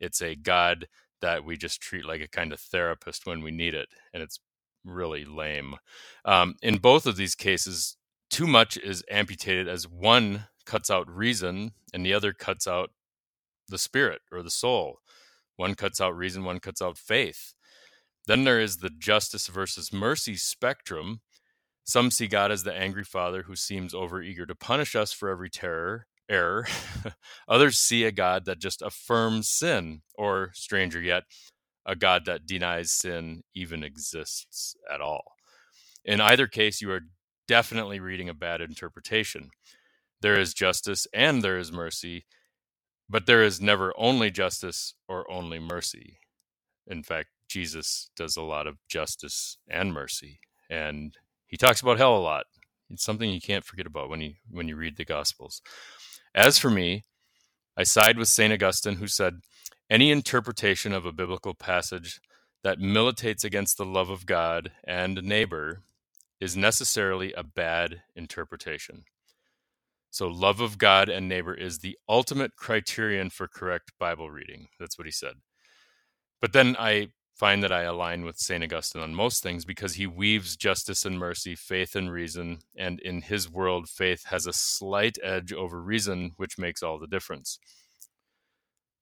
It's 0.00 0.20
a 0.20 0.34
God 0.34 0.86
that 1.22 1.44
we 1.44 1.56
just 1.56 1.80
treat 1.80 2.04
like 2.04 2.20
a 2.20 2.28
kind 2.28 2.52
of 2.52 2.60
therapist 2.60 3.26
when 3.26 3.42
we 3.42 3.50
need 3.50 3.74
it, 3.74 3.88
and 4.12 4.22
it's 4.22 4.40
really 4.84 5.24
lame. 5.24 5.76
Um, 6.24 6.56
in 6.62 6.78
both 6.78 7.06
of 7.06 7.16
these 7.16 7.34
cases, 7.34 7.96
too 8.30 8.46
much 8.46 8.76
is 8.76 9.04
amputated 9.10 9.68
as 9.68 9.88
one 9.88 10.46
cuts 10.66 10.90
out 10.90 11.08
reason 11.08 11.72
and 11.92 12.04
the 12.04 12.14
other 12.14 12.32
cuts 12.32 12.66
out 12.66 12.90
the 13.68 13.78
spirit 13.78 14.20
or 14.30 14.42
the 14.42 14.50
soul. 14.50 14.98
One 15.56 15.74
cuts 15.74 16.00
out 16.00 16.16
reason, 16.16 16.44
one 16.44 16.60
cuts 16.60 16.82
out 16.82 16.98
faith. 16.98 17.54
Then 18.26 18.44
there 18.44 18.60
is 18.60 18.78
the 18.78 18.90
justice 18.90 19.48
versus 19.48 19.92
mercy 19.92 20.36
spectrum. 20.36 21.20
Some 21.84 22.10
see 22.10 22.28
God 22.28 22.52
as 22.52 22.62
the 22.62 22.74
angry 22.74 23.04
father 23.04 23.42
who 23.42 23.56
seems 23.56 23.94
overeager 23.94 24.46
to 24.46 24.54
punish 24.54 24.94
us 24.94 25.12
for 25.12 25.28
every 25.28 25.50
terror, 25.50 26.06
error. 26.28 26.66
Others 27.48 27.78
see 27.78 28.04
a 28.04 28.12
God 28.12 28.44
that 28.44 28.60
just 28.60 28.82
affirms 28.82 29.48
sin, 29.48 30.02
or 30.14 30.50
stranger 30.54 31.00
yet, 31.00 31.24
a 31.84 31.96
God 31.96 32.24
that 32.26 32.46
denies 32.46 32.92
sin 32.92 33.42
even 33.54 33.82
exists 33.82 34.76
at 34.92 35.00
all. 35.00 35.24
In 36.04 36.20
either 36.20 36.46
case, 36.46 36.80
you 36.80 36.92
are 36.92 37.02
definitely 37.48 38.00
reading 38.00 38.28
a 38.28 38.34
bad 38.34 38.60
interpretation. 38.60 39.50
There 40.20 40.38
is 40.38 40.54
justice 40.54 41.06
and 41.12 41.42
there 41.42 41.58
is 41.58 41.72
mercy, 41.72 42.26
but 43.08 43.26
there 43.26 43.42
is 43.42 43.60
never 43.60 43.92
only 43.96 44.30
justice 44.30 44.94
or 45.08 45.30
only 45.30 45.58
mercy. 45.58 46.18
In 46.86 47.02
fact, 47.02 47.28
Jesus 47.52 48.10
does 48.16 48.36
a 48.36 48.42
lot 48.42 48.66
of 48.66 48.78
justice 48.88 49.58
and 49.68 49.92
mercy, 49.92 50.40
and 50.70 51.16
he 51.46 51.56
talks 51.56 51.82
about 51.82 51.98
hell 51.98 52.16
a 52.16 52.18
lot. 52.18 52.46
It's 52.90 53.04
something 53.04 53.28
you 53.30 53.40
can't 53.40 53.64
forget 53.64 53.86
about 53.86 54.08
when 54.08 54.20
you 54.20 54.34
when 54.50 54.68
you 54.68 54.76
read 54.76 54.96
the 54.96 55.04
Gospels. 55.04 55.60
As 56.34 56.58
for 56.58 56.70
me, 56.70 57.02
I 57.76 57.84
side 57.84 58.18
with 58.18 58.28
St. 58.28 58.52
Augustine, 58.52 58.96
who 58.96 59.06
said, 59.06 59.40
Any 59.90 60.10
interpretation 60.10 60.92
of 60.92 61.06
a 61.06 61.12
biblical 61.12 61.54
passage 61.54 62.20
that 62.62 62.78
militates 62.78 63.44
against 63.44 63.76
the 63.76 63.84
love 63.84 64.08
of 64.08 64.26
God 64.26 64.72
and 64.84 65.22
neighbor 65.22 65.82
is 66.40 66.56
necessarily 66.56 67.32
a 67.32 67.42
bad 67.42 68.02
interpretation. 68.14 69.04
So, 70.10 70.28
love 70.28 70.60
of 70.60 70.76
God 70.78 71.08
and 71.08 71.28
neighbor 71.28 71.54
is 71.54 71.78
the 71.78 71.96
ultimate 72.08 72.56
criterion 72.56 73.30
for 73.30 73.48
correct 73.48 73.92
Bible 73.98 74.30
reading. 74.30 74.68
That's 74.78 74.98
what 74.98 75.06
he 75.06 75.12
said. 75.12 75.34
But 76.40 76.52
then 76.52 76.76
I 76.78 77.08
find 77.34 77.62
that 77.62 77.72
I 77.72 77.82
align 77.82 78.24
with 78.24 78.38
St. 78.38 78.62
Augustine 78.62 79.02
on 79.02 79.14
most 79.14 79.42
things 79.42 79.64
because 79.64 79.94
he 79.94 80.06
weaves 80.06 80.56
justice 80.56 81.04
and 81.04 81.18
mercy, 81.18 81.54
faith 81.54 81.96
and 81.96 82.10
reason, 82.10 82.58
and 82.76 83.00
in 83.00 83.22
his 83.22 83.50
world, 83.50 83.88
faith 83.88 84.24
has 84.26 84.46
a 84.46 84.52
slight 84.52 85.18
edge 85.22 85.52
over 85.52 85.82
reason, 85.82 86.32
which 86.36 86.58
makes 86.58 86.82
all 86.82 86.98
the 86.98 87.06
difference. 87.06 87.58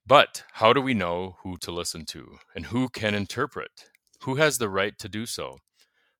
But 0.07 0.45
how 0.53 0.73
do 0.73 0.81
we 0.81 0.95
know 0.95 1.37
who 1.43 1.57
to 1.59 1.71
listen 1.71 2.05
to 2.07 2.39
and 2.55 2.67
who 2.67 2.89
can 2.89 3.15
interpret? 3.15 3.91
Who 4.23 4.37
has 4.37 4.59
the 4.59 4.69
right 4.69 4.99
to 4.99 5.09
do 5.09 5.27
so? 5.27 5.59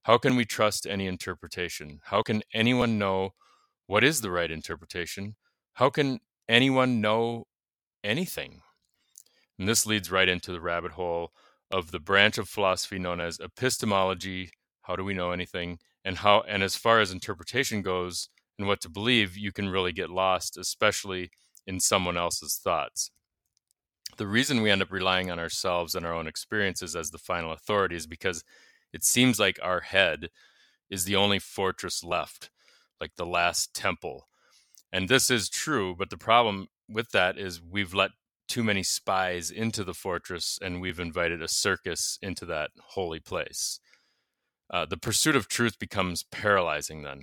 How 0.05 0.19
can 0.19 0.37
we 0.37 0.45
trust 0.45 0.87
any 0.87 1.07
interpretation? 1.07 2.01
How 2.05 2.23
can 2.23 2.43
anyone 2.55 2.99
know 2.99 3.31
what 3.87 4.05
is 4.05 4.21
the 4.21 4.31
right 4.31 4.51
interpretation? 4.51 5.37
How 5.75 5.91
can 5.91 6.21
anyone 6.49 7.01
know 7.01 7.47
anything? 8.03 8.63
And 9.59 9.69
this 9.69 9.87
leads 9.87 10.11
right 10.11 10.29
into 10.29 10.53
the 10.53 10.61
rabbit 10.61 10.93
hole 10.93 11.33
of 11.71 11.91
the 11.91 12.01
branch 12.01 12.39
of 12.39 12.49
philosophy 12.49 12.99
known 12.99 13.21
as 13.21 13.39
epistemology. 13.39 14.51
How 14.83 14.97
do 14.97 15.05
we 15.05 15.15
know 15.15 15.31
anything? 15.31 15.79
And 16.05 16.19
how 16.19 16.43
and 16.49 16.63
as 16.63 16.77
far 16.77 17.01
as 17.01 17.13
interpretation 17.13 17.83
goes 17.83 18.29
and 18.59 18.67
what 18.67 18.81
to 18.83 18.89
believe, 18.89 19.37
you 19.37 19.53
can 19.53 19.69
really 19.69 19.93
get 19.93 20.11
lost, 20.11 20.57
especially 20.57 21.31
in 21.67 21.81
someone 21.81 22.17
else's 22.17 22.59
thoughts. 22.63 23.11
The 24.17 24.27
reason 24.27 24.61
we 24.61 24.71
end 24.71 24.83
up 24.83 24.91
relying 24.91 25.31
on 25.31 25.39
ourselves 25.39 25.95
and 25.95 26.05
our 26.05 26.15
own 26.15 26.27
experiences 26.27 26.97
as 26.97 27.11
the 27.11 27.19
final 27.19 27.53
authority 27.53 27.97
is 27.97 28.07
because 28.07 28.43
it 28.93 29.05
seems 29.05 29.39
like 29.39 29.59
our 29.63 29.81
head 29.81 30.31
is 30.91 31.05
the 31.05 31.17
only 31.17 31.39
fortress 31.39 32.03
left, 32.03 32.51
like 33.01 33.13
the 33.17 33.27
last 33.27 33.73
temple. 33.73 34.29
And 34.93 35.09
this 35.09 35.31
is 35.31 35.49
true, 35.49 35.95
but 35.97 36.11
the 36.11 36.19
problem 36.19 36.67
with 36.89 37.13
that 37.13 37.39
is 37.39 37.63
we've 37.63 37.95
let 37.95 38.11
too 38.51 38.65
many 38.65 38.83
spies 38.83 39.51
into 39.51 39.85
the 39.85 39.95
fortress 39.95 40.59
and 40.61 40.81
we've 40.81 40.99
invited 40.99 41.41
a 41.41 41.49
circus 41.49 42.19
into 42.21 42.45
that 42.45 42.71
holy 42.81 43.21
place. 43.21 43.79
Uh, 44.69 44.85
the 44.85 44.97
pursuit 44.97 45.37
of 45.37 45.49
truth 45.49 45.79
becomes 45.79 46.25
paralyzing 46.25 47.03
then. 47.03 47.23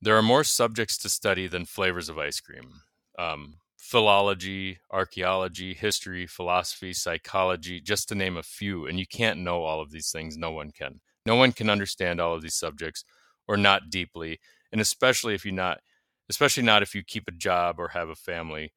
There 0.00 0.16
are 0.16 0.22
more 0.22 0.44
subjects 0.44 0.98
to 0.98 1.08
study 1.08 1.46
than 1.46 1.64
flavors 1.64 2.10
of 2.10 2.18
ice 2.18 2.38
cream. 2.38 2.82
Um, 3.18 3.54
philology, 3.78 4.78
archaeology, 4.90 5.72
history, 5.72 6.26
philosophy, 6.26 6.92
psychology, 6.92 7.80
just 7.80 8.06
to 8.10 8.14
name 8.14 8.36
a 8.36 8.42
few. 8.42 8.86
And 8.86 8.98
you 8.98 9.06
can't 9.06 9.40
know 9.40 9.64
all 9.64 9.80
of 9.80 9.90
these 9.90 10.10
things. 10.12 10.36
No 10.36 10.50
one 10.50 10.70
can. 10.70 11.00
No 11.24 11.34
one 11.34 11.52
can 11.52 11.70
understand 11.70 12.20
all 12.20 12.34
of 12.34 12.42
these 12.42 12.54
subjects 12.54 13.04
or 13.48 13.56
not 13.56 13.88
deeply. 13.88 14.38
And 14.70 14.82
especially 14.82 15.34
if 15.34 15.46
you 15.46 15.52
not, 15.52 15.80
especially 16.28 16.62
not 16.62 16.82
if 16.82 16.94
you 16.94 17.02
keep 17.02 17.26
a 17.26 17.32
job 17.32 17.76
or 17.78 17.88
have 17.88 18.10
a 18.10 18.14
family 18.14 18.72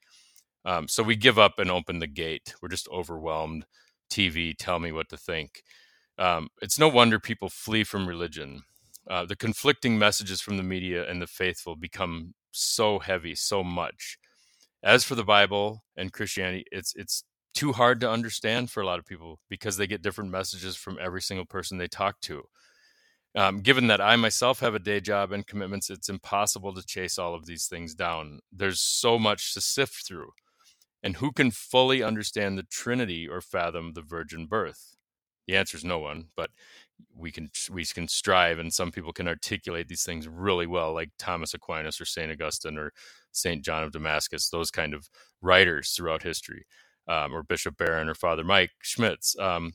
um, 0.66 0.88
so 0.88 1.04
we 1.04 1.16
give 1.16 1.40
up 1.40 1.60
and 1.60 1.72
open 1.72 2.00
the 2.00 2.08
gate. 2.08 2.54
We're 2.62 2.70
just 2.70 2.90
overwhelmed. 2.90 3.66
TV, 4.12 4.54
tell 4.58 4.80
me 4.80 4.92
what 4.92 5.10
to 5.10 5.18
think. 5.18 5.64
Um, 6.18 6.50
it's 6.62 6.78
no 6.78 6.90
wonder 6.90 7.20
people 7.20 7.50
flee 7.50 7.84
from 7.84 8.08
religion. 8.08 8.64
Uh, 9.10 9.26
the 9.26 9.36
conflicting 9.36 9.98
messages 9.98 10.42
from 10.42 10.58
the 10.58 10.64
media 10.64 11.10
and 11.10 11.22
the 11.22 11.28
faithful 11.28 11.76
become 11.76 12.34
so 12.52 13.00
heavy, 13.00 13.34
so 13.34 13.64
much. 13.64 14.18
As 14.84 15.04
for 15.04 15.16
the 15.16 15.24
Bible 15.24 15.84
and 15.96 16.14
Christianity, 16.14 16.66
it's 16.72 16.94
it's 16.96 17.24
too 17.54 17.74
hard 17.74 18.00
to 18.02 18.10
understand 18.10 18.70
for 18.72 18.82
a 18.82 18.86
lot 18.86 19.00
of 19.00 19.06
people 19.06 19.40
because 19.50 19.78
they 19.78 19.88
get 19.88 20.02
different 20.02 20.32
messages 20.32 20.76
from 20.76 20.98
every 21.02 21.22
single 21.22 21.46
person 21.46 21.78
they 21.78 21.88
talk 21.88 22.20
to. 22.22 22.44
Um, 23.36 23.62
given 23.62 23.88
that 23.88 24.02
I 24.02 24.16
myself 24.18 24.60
have 24.60 24.76
a 24.76 24.80
day 24.80 25.00
job 25.00 25.32
and 25.32 25.48
commitments, 25.48 25.90
it's 25.90 26.10
impossible 26.10 26.74
to 26.74 26.86
chase 26.86 27.18
all 27.18 27.34
of 27.34 27.46
these 27.46 27.68
things 27.68 27.96
down. 27.96 28.40
There's 28.52 28.82
so 28.82 29.18
much 29.18 29.54
to 29.54 29.62
sift 29.62 30.06
through. 30.06 30.32
And 31.04 31.18
who 31.18 31.32
can 31.32 31.52
fully 31.52 32.04
understand 32.04 32.58
the 32.58 32.64
Trinity 32.64 33.28
or 33.28 33.42
fathom 33.42 33.94
the 33.94 34.02
virgin 34.02 34.46
birth? 34.46 34.96
The 35.48 35.56
answer 35.56 35.78
is 35.78 35.84
no 35.84 36.00
one, 36.00 36.28
but 36.36 36.52
we 37.16 37.32
can 37.32 37.50
we 37.72 37.84
can 37.86 38.08
strive, 38.08 38.60
and 38.60 38.72
some 38.72 38.92
people 38.92 39.12
can 39.12 39.28
articulate 39.28 39.88
these 39.88 40.04
things 40.04 40.28
really 40.28 40.68
well, 40.68 40.94
like 40.94 41.10
Thomas 41.18 41.54
Aquinas 41.54 42.00
or 42.00 42.06
Saint 42.06 42.32
Augustine 42.32 42.78
or 42.78 42.94
Saint 43.32 43.66
John 43.66 43.84
of 43.84 43.92
Damascus, 43.92 44.50
those 44.50 44.72
kind 44.72 44.94
of 44.94 45.10
writers 45.42 45.92
throughout 45.92 46.24
history, 46.24 46.66
um, 47.08 47.34
or 47.34 47.44
Bishop 47.44 47.78
Barron 47.78 48.08
or 48.10 48.14
Father 48.14 48.44
Mike 48.44 48.72
Schmitz. 48.82 49.38
Um, 49.40 49.74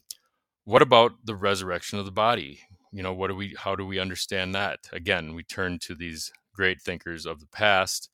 what 0.64 0.82
about 0.82 1.12
the 1.24 1.34
resurrection 1.36 1.98
of 1.98 2.04
the 2.04 2.12
body? 2.12 2.60
You 2.92 3.02
know, 3.02 3.12
what 3.12 3.28
do 3.28 3.34
we? 3.34 3.54
How 3.58 3.74
do 3.74 3.84
we 3.84 3.98
understand 3.98 4.54
that? 4.54 4.80
Again, 4.92 5.34
we 5.34 5.42
turn 5.42 5.78
to 5.80 5.94
these 5.94 6.32
great 6.54 6.80
thinkers 6.80 7.26
of 7.26 7.40
the 7.40 7.46
past 7.48 8.08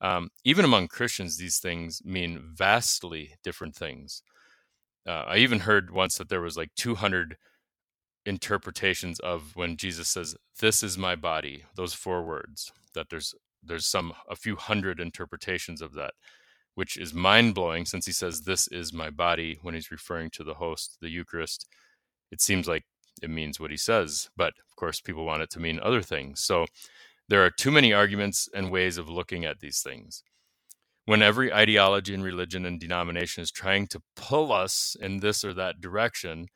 um, 0.00 0.30
even 0.44 0.64
among 0.64 0.88
Christians, 0.88 1.36
these 1.36 1.58
things 1.58 2.02
mean 2.04 2.40
vastly 2.54 3.34
different 3.42 3.74
things. 3.74 4.22
Uh, 5.06 5.24
I 5.28 5.36
even 5.38 5.60
heard 5.60 5.90
once 5.92 6.18
that 6.18 6.28
there 6.28 6.40
was 6.40 6.56
like 6.56 6.70
200 6.76 7.36
interpretations 8.26 9.20
of 9.20 9.54
when 9.56 9.76
Jesus 9.76 10.08
says, 10.08 10.36
"This 10.60 10.82
is 10.82 10.98
my 10.98 11.16
body." 11.16 11.64
Those 11.76 11.94
four 11.94 12.24
words. 12.24 12.72
That 12.94 13.08
there's 13.10 13.34
there's 13.62 13.86
some 13.86 14.12
a 14.28 14.36
few 14.36 14.56
hundred 14.56 15.00
interpretations 15.00 15.80
of 15.82 15.94
that, 15.94 16.14
which 16.74 16.96
is 16.96 17.14
mind 17.14 17.54
blowing 17.54 17.86
since 17.86 18.06
he 18.06 18.12
says, 18.12 18.42
"This 18.42 18.68
is 18.68 18.92
my 18.92 19.10
body" 19.10 19.58
when 19.62 19.74
he's 19.74 19.90
referring 19.90 20.30
to 20.32 20.44
the 20.44 20.54
host, 20.54 20.98
the 21.00 21.08
Eucharist. 21.10 21.66
It 22.32 22.40
seems 22.40 22.68
like 22.68 22.84
it 23.22 23.30
means 23.30 23.60
what 23.60 23.70
he 23.70 23.76
says, 23.78 24.30
but 24.36 24.54
of 24.68 24.76
course, 24.76 25.00
people 25.00 25.24
want 25.24 25.42
it 25.42 25.50
to 25.50 25.60
mean 25.60 25.80
other 25.80 26.02
things. 26.02 26.40
So 26.40 26.66
there 27.28 27.44
are 27.44 27.50
too 27.50 27.70
many 27.70 27.92
arguments 27.92 28.48
and 28.54 28.70
ways 28.70 28.98
of 28.98 29.08
looking 29.08 29.44
at 29.44 29.60
these 29.60 29.80
things. 29.80 30.22
When 31.04 31.22
every 31.22 31.52
ideology 31.52 32.14
and 32.14 32.24
religion 32.24 32.66
and 32.66 32.80
denomination 32.80 33.42
is 33.42 33.50
trying 33.50 33.86
to 33.88 34.02
pull 34.16 34.52
us 34.52 34.96
in 35.00 35.20
this 35.20 35.44
or 35.44 35.54
that 35.54 35.80
direction, 35.80 36.48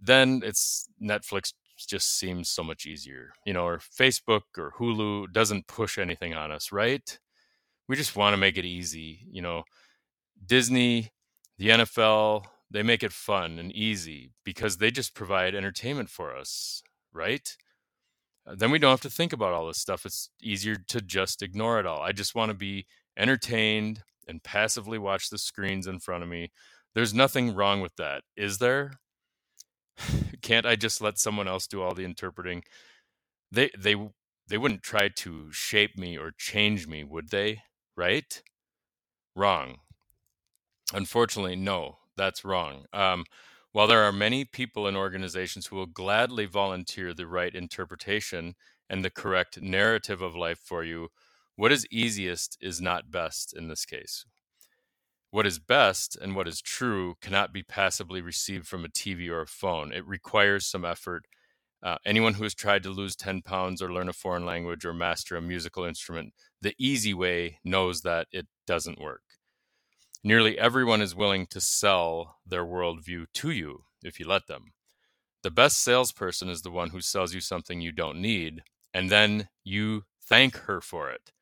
then 0.00 0.42
it's 0.44 0.88
Netflix 1.02 1.52
just 1.78 2.18
seems 2.18 2.48
so 2.48 2.64
much 2.64 2.86
easier. 2.86 3.32
You 3.44 3.52
know, 3.52 3.66
or 3.66 3.78
Facebook 3.78 4.42
or 4.56 4.72
Hulu 4.78 5.32
doesn't 5.32 5.66
push 5.66 5.98
anything 5.98 6.34
on 6.34 6.50
us, 6.50 6.72
right? 6.72 7.18
We 7.88 7.96
just 7.96 8.16
want 8.16 8.32
to 8.32 8.38
make 8.38 8.56
it 8.56 8.64
easy. 8.64 9.26
You 9.30 9.42
know, 9.42 9.64
Disney, 10.44 11.10
the 11.58 11.68
NFL, 11.68 12.44
they 12.70 12.82
make 12.82 13.02
it 13.02 13.12
fun 13.12 13.58
and 13.58 13.72
easy 13.72 14.32
because 14.44 14.78
they 14.78 14.90
just 14.90 15.14
provide 15.14 15.54
entertainment 15.54 16.08
for 16.10 16.34
us, 16.36 16.82
right? 17.12 17.56
Uh, 18.46 18.54
then 18.56 18.70
we 18.70 18.78
don't 18.78 18.90
have 18.90 19.00
to 19.00 19.10
think 19.10 19.32
about 19.32 19.52
all 19.52 19.66
this 19.66 19.78
stuff. 19.78 20.06
It's 20.06 20.30
easier 20.42 20.76
to 20.88 21.00
just 21.00 21.42
ignore 21.42 21.80
it 21.80 21.86
all. 21.86 22.00
I 22.02 22.12
just 22.12 22.34
want 22.34 22.50
to 22.50 22.56
be 22.56 22.86
entertained 23.16 24.02
and 24.28 24.42
passively 24.42 24.98
watch 24.98 25.30
the 25.30 25.38
screens 25.38 25.86
in 25.86 25.98
front 25.98 26.22
of 26.22 26.28
me. 26.28 26.50
There's 26.94 27.14
nothing 27.14 27.54
wrong 27.54 27.80
with 27.80 27.96
that, 27.96 28.22
is 28.36 28.58
there? 28.58 28.98
Can't 30.42 30.66
I 30.66 30.76
just 30.76 31.00
let 31.00 31.18
someone 31.18 31.48
else 31.48 31.66
do 31.66 31.82
all 31.82 31.94
the 31.94 32.04
interpreting? 32.04 32.62
They 33.50 33.70
they 33.76 33.96
they 34.48 34.58
wouldn't 34.58 34.82
try 34.82 35.08
to 35.08 35.50
shape 35.52 35.96
me 35.98 36.16
or 36.16 36.32
change 36.36 36.86
me, 36.86 37.04
would 37.04 37.30
they? 37.30 37.62
Right? 37.96 38.42
Wrong. 39.34 39.78
Unfortunately, 40.92 41.56
no, 41.56 41.98
that's 42.16 42.44
wrong. 42.44 42.86
Um, 42.92 43.24
while 43.76 43.86
there 43.86 44.04
are 44.04 44.10
many 44.10 44.42
people 44.42 44.86
and 44.86 44.96
organizations 44.96 45.66
who 45.66 45.76
will 45.76 45.84
gladly 45.84 46.46
volunteer 46.46 47.12
the 47.12 47.26
right 47.26 47.54
interpretation 47.54 48.54
and 48.88 49.04
the 49.04 49.10
correct 49.10 49.60
narrative 49.60 50.22
of 50.22 50.34
life 50.34 50.58
for 50.64 50.82
you, 50.82 51.08
what 51.56 51.70
is 51.70 51.86
easiest 51.90 52.56
is 52.58 52.80
not 52.80 53.10
best 53.10 53.54
in 53.54 53.68
this 53.68 53.84
case. 53.84 54.24
What 55.30 55.44
is 55.44 55.58
best 55.58 56.16
and 56.16 56.34
what 56.34 56.48
is 56.48 56.62
true 56.62 57.16
cannot 57.20 57.52
be 57.52 57.62
passively 57.62 58.22
received 58.22 58.66
from 58.66 58.82
a 58.82 58.88
TV 58.88 59.28
or 59.28 59.42
a 59.42 59.46
phone. 59.46 59.92
It 59.92 60.06
requires 60.06 60.64
some 60.64 60.86
effort. 60.86 61.26
Uh, 61.82 61.98
anyone 62.06 62.32
who 62.32 62.44
has 62.44 62.54
tried 62.54 62.82
to 62.84 62.88
lose 62.88 63.14
10 63.14 63.42
pounds 63.42 63.82
or 63.82 63.92
learn 63.92 64.08
a 64.08 64.14
foreign 64.14 64.46
language 64.46 64.86
or 64.86 64.94
master 64.94 65.36
a 65.36 65.42
musical 65.42 65.84
instrument 65.84 66.32
the 66.62 66.74
easy 66.78 67.12
way 67.12 67.58
knows 67.62 68.00
that 68.00 68.26
it 68.32 68.46
doesn't 68.66 68.98
work. 68.98 69.25
Nearly 70.24 70.58
everyone 70.58 71.02
is 71.02 71.14
willing 71.14 71.46
to 71.48 71.60
sell 71.60 72.38
their 72.46 72.64
worldview 72.64 73.26
to 73.34 73.50
you 73.50 73.84
if 74.02 74.18
you 74.18 74.26
let 74.26 74.46
them. 74.46 74.72
The 75.42 75.50
best 75.50 75.82
salesperson 75.82 76.48
is 76.48 76.62
the 76.62 76.70
one 76.70 76.90
who 76.90 77.00
sells 77.00 77.32
you 77.32 77.40
something 77.40 77.80
you 77.80 77.92
don't 77.92 78.20
need, 78.20 78.62
and 78.92 79.10
then 79.10 79.48
you 79.62 80.04
thank 80.20 80.56
her 80.62 80.80
for 80.80 81.10
it. 81.10 81.32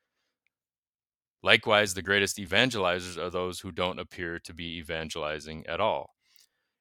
Likewise, 1.41 1.93
the 1.93 2.01
greatest 2.01 2.37
evangelizers 2.37 3.17
are 3.17 3.29
those 3.29 3.59
who 3.59 3.71
don't 3.71 3.99
appear 3.99 4.39
to 4.39 4.53
be 4.53 4.77
evangelizing 4.77 5.65
at 5.67 5.79
all. 5.79 6.15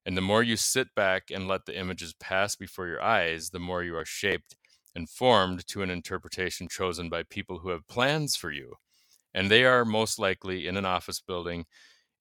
And 0.07 0.17
the 0.17 0.23
more 0.23 0.43
you 0.43 0.57
sit 0.57 0.95
back 0.95 1.31
and 1.31 1.49
let 1.49 1.67
the 1.67 1.79
images 1.79 2.15
pass 2.15 2.57
before 2.57 2.87
your 2.87 3.03
eyes, 3.03 3.51
the 3.51 3.59
more 3.59 3.83
you 3.83 3.97
are 3.97 4.05
shaped 4.05 4.57
and 4.95 5.09
formed 5.09 5.67
to 5.69 5.83
an 5.83 5.91
interpretation 5.91 6.69
chosen 6.69 7.09
by 7.09 7.23
people 7.23 7.59
who 7.59 7.71
have 7.71 7.89
plans 7.89 8.37
for 8.37 8.51
you. 8.51 8.75
And 9.35 9.51
they 9.51 9.65
are 9.65 9.85
most 9.85 10.19
likely 10.19 10.67
in 10.67 10.77
an 10.77 10.85
office 10.85 11.21
building 11.21 11.67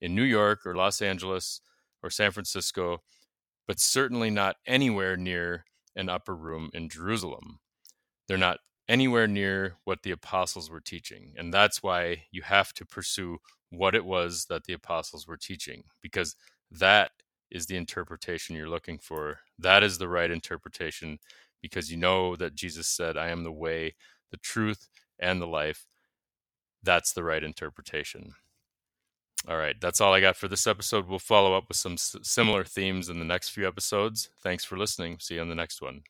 in 0.02 0.16
New 0.16 0.24
York 0.24 0.66
or 0.66 0.76
Los 0.76 1.02
Angeles 1.02 1.62
or 2.04 2.10
San 2.10 2.32
Francisco, 2.32 3.00
but 3.68 3.80
certainly 3.80 4.30
not 4.30 4.58
anywhere 4.66 5.18
near 5.18 5.66
an 5.96 6.10
upper 6.10 6.36
room 6.36 6.70
in 6.74 6.90
Jerusalem. 6.90 7.60
They're 8.28 8.38
not 8.38 8.60
anywhere 8.90 9.28
near 9.28 9.78
what 9.86 10.04
the 10.04 10.12
apostles 10.12 10.70
were 10.70 10.82
teaching. 10.82 11.34
And 11.38 11.54
that's 11.54 11.82
why 11.84 12.26
you 12.32 12.42
have 12.44 12.74
to 12.74 12.86
pursue 12.86 13.38
what 13.70 13.96
it 13.96 14.06
was 14.06 14.46
that 14.50 14.66
the 14.66 14.74
apostles 14.74 15.28
were 15.28 15.38
teaching, 15.38 15.84
because 16.02 16.36
that 16.72 17.12
is 17.52 17.68
the 17.68 17.78
interpretation 17.78 18.56
you're 18.56 18.68
looking 18.70 18.98
for. 19.00 19.40
That 19.60 19.84
is 19.84 19.98
the 19.98 20.10
right 20.10 20.32
interpretation 20.32 21.20
because 21.62 21.90
you 21.92 21.98
know 21.98 22.36
that 22.36 22.56
Jesus 22.56 22.88
said, 22.88 23.16
I 23.18 23.30
am 23.30 23.44
the 23.44 23.52
way, 23.52 23.96
the 24.32 24.38
truth, 24.38 24.90
and 25.20 25.42
the 25.42 25.48
life. 25.48 25.86
That's 26.84 27.14
the 27.14 27.24
right 27.24 27.44
interpretation. 27.44 28.34
All 29.48 29.58
right, 29.58 29.76
that's 29.82 30.00
all 30.00 30.14
I 30.14 30.22
got 30.22 30.38
for 30.38 30.48
this 30.48 30.68
episode. 30.68 31.08
We'll 31.08 31.20
follow 31.20 31.54
up 31.56 31.68
with 31.68 31.78
some 31.78 31.94
s- 31.94 32.16
similar 32.22 32.64
themes 32.64 33.10
in 33.10 33.20
the 33.20 33.26
next 33.26 33.50
few 33.50 33.68
episodes. 33.68 34.30
Thanks 34.42 34.64
for 34.64 34.78
listening. 34.78 35.18
See 35.20 35.36
you 35.36 35.42
on 35.42 35.50
the 35.50 35.56
next 35.56 35.82
one. 35.82 36.04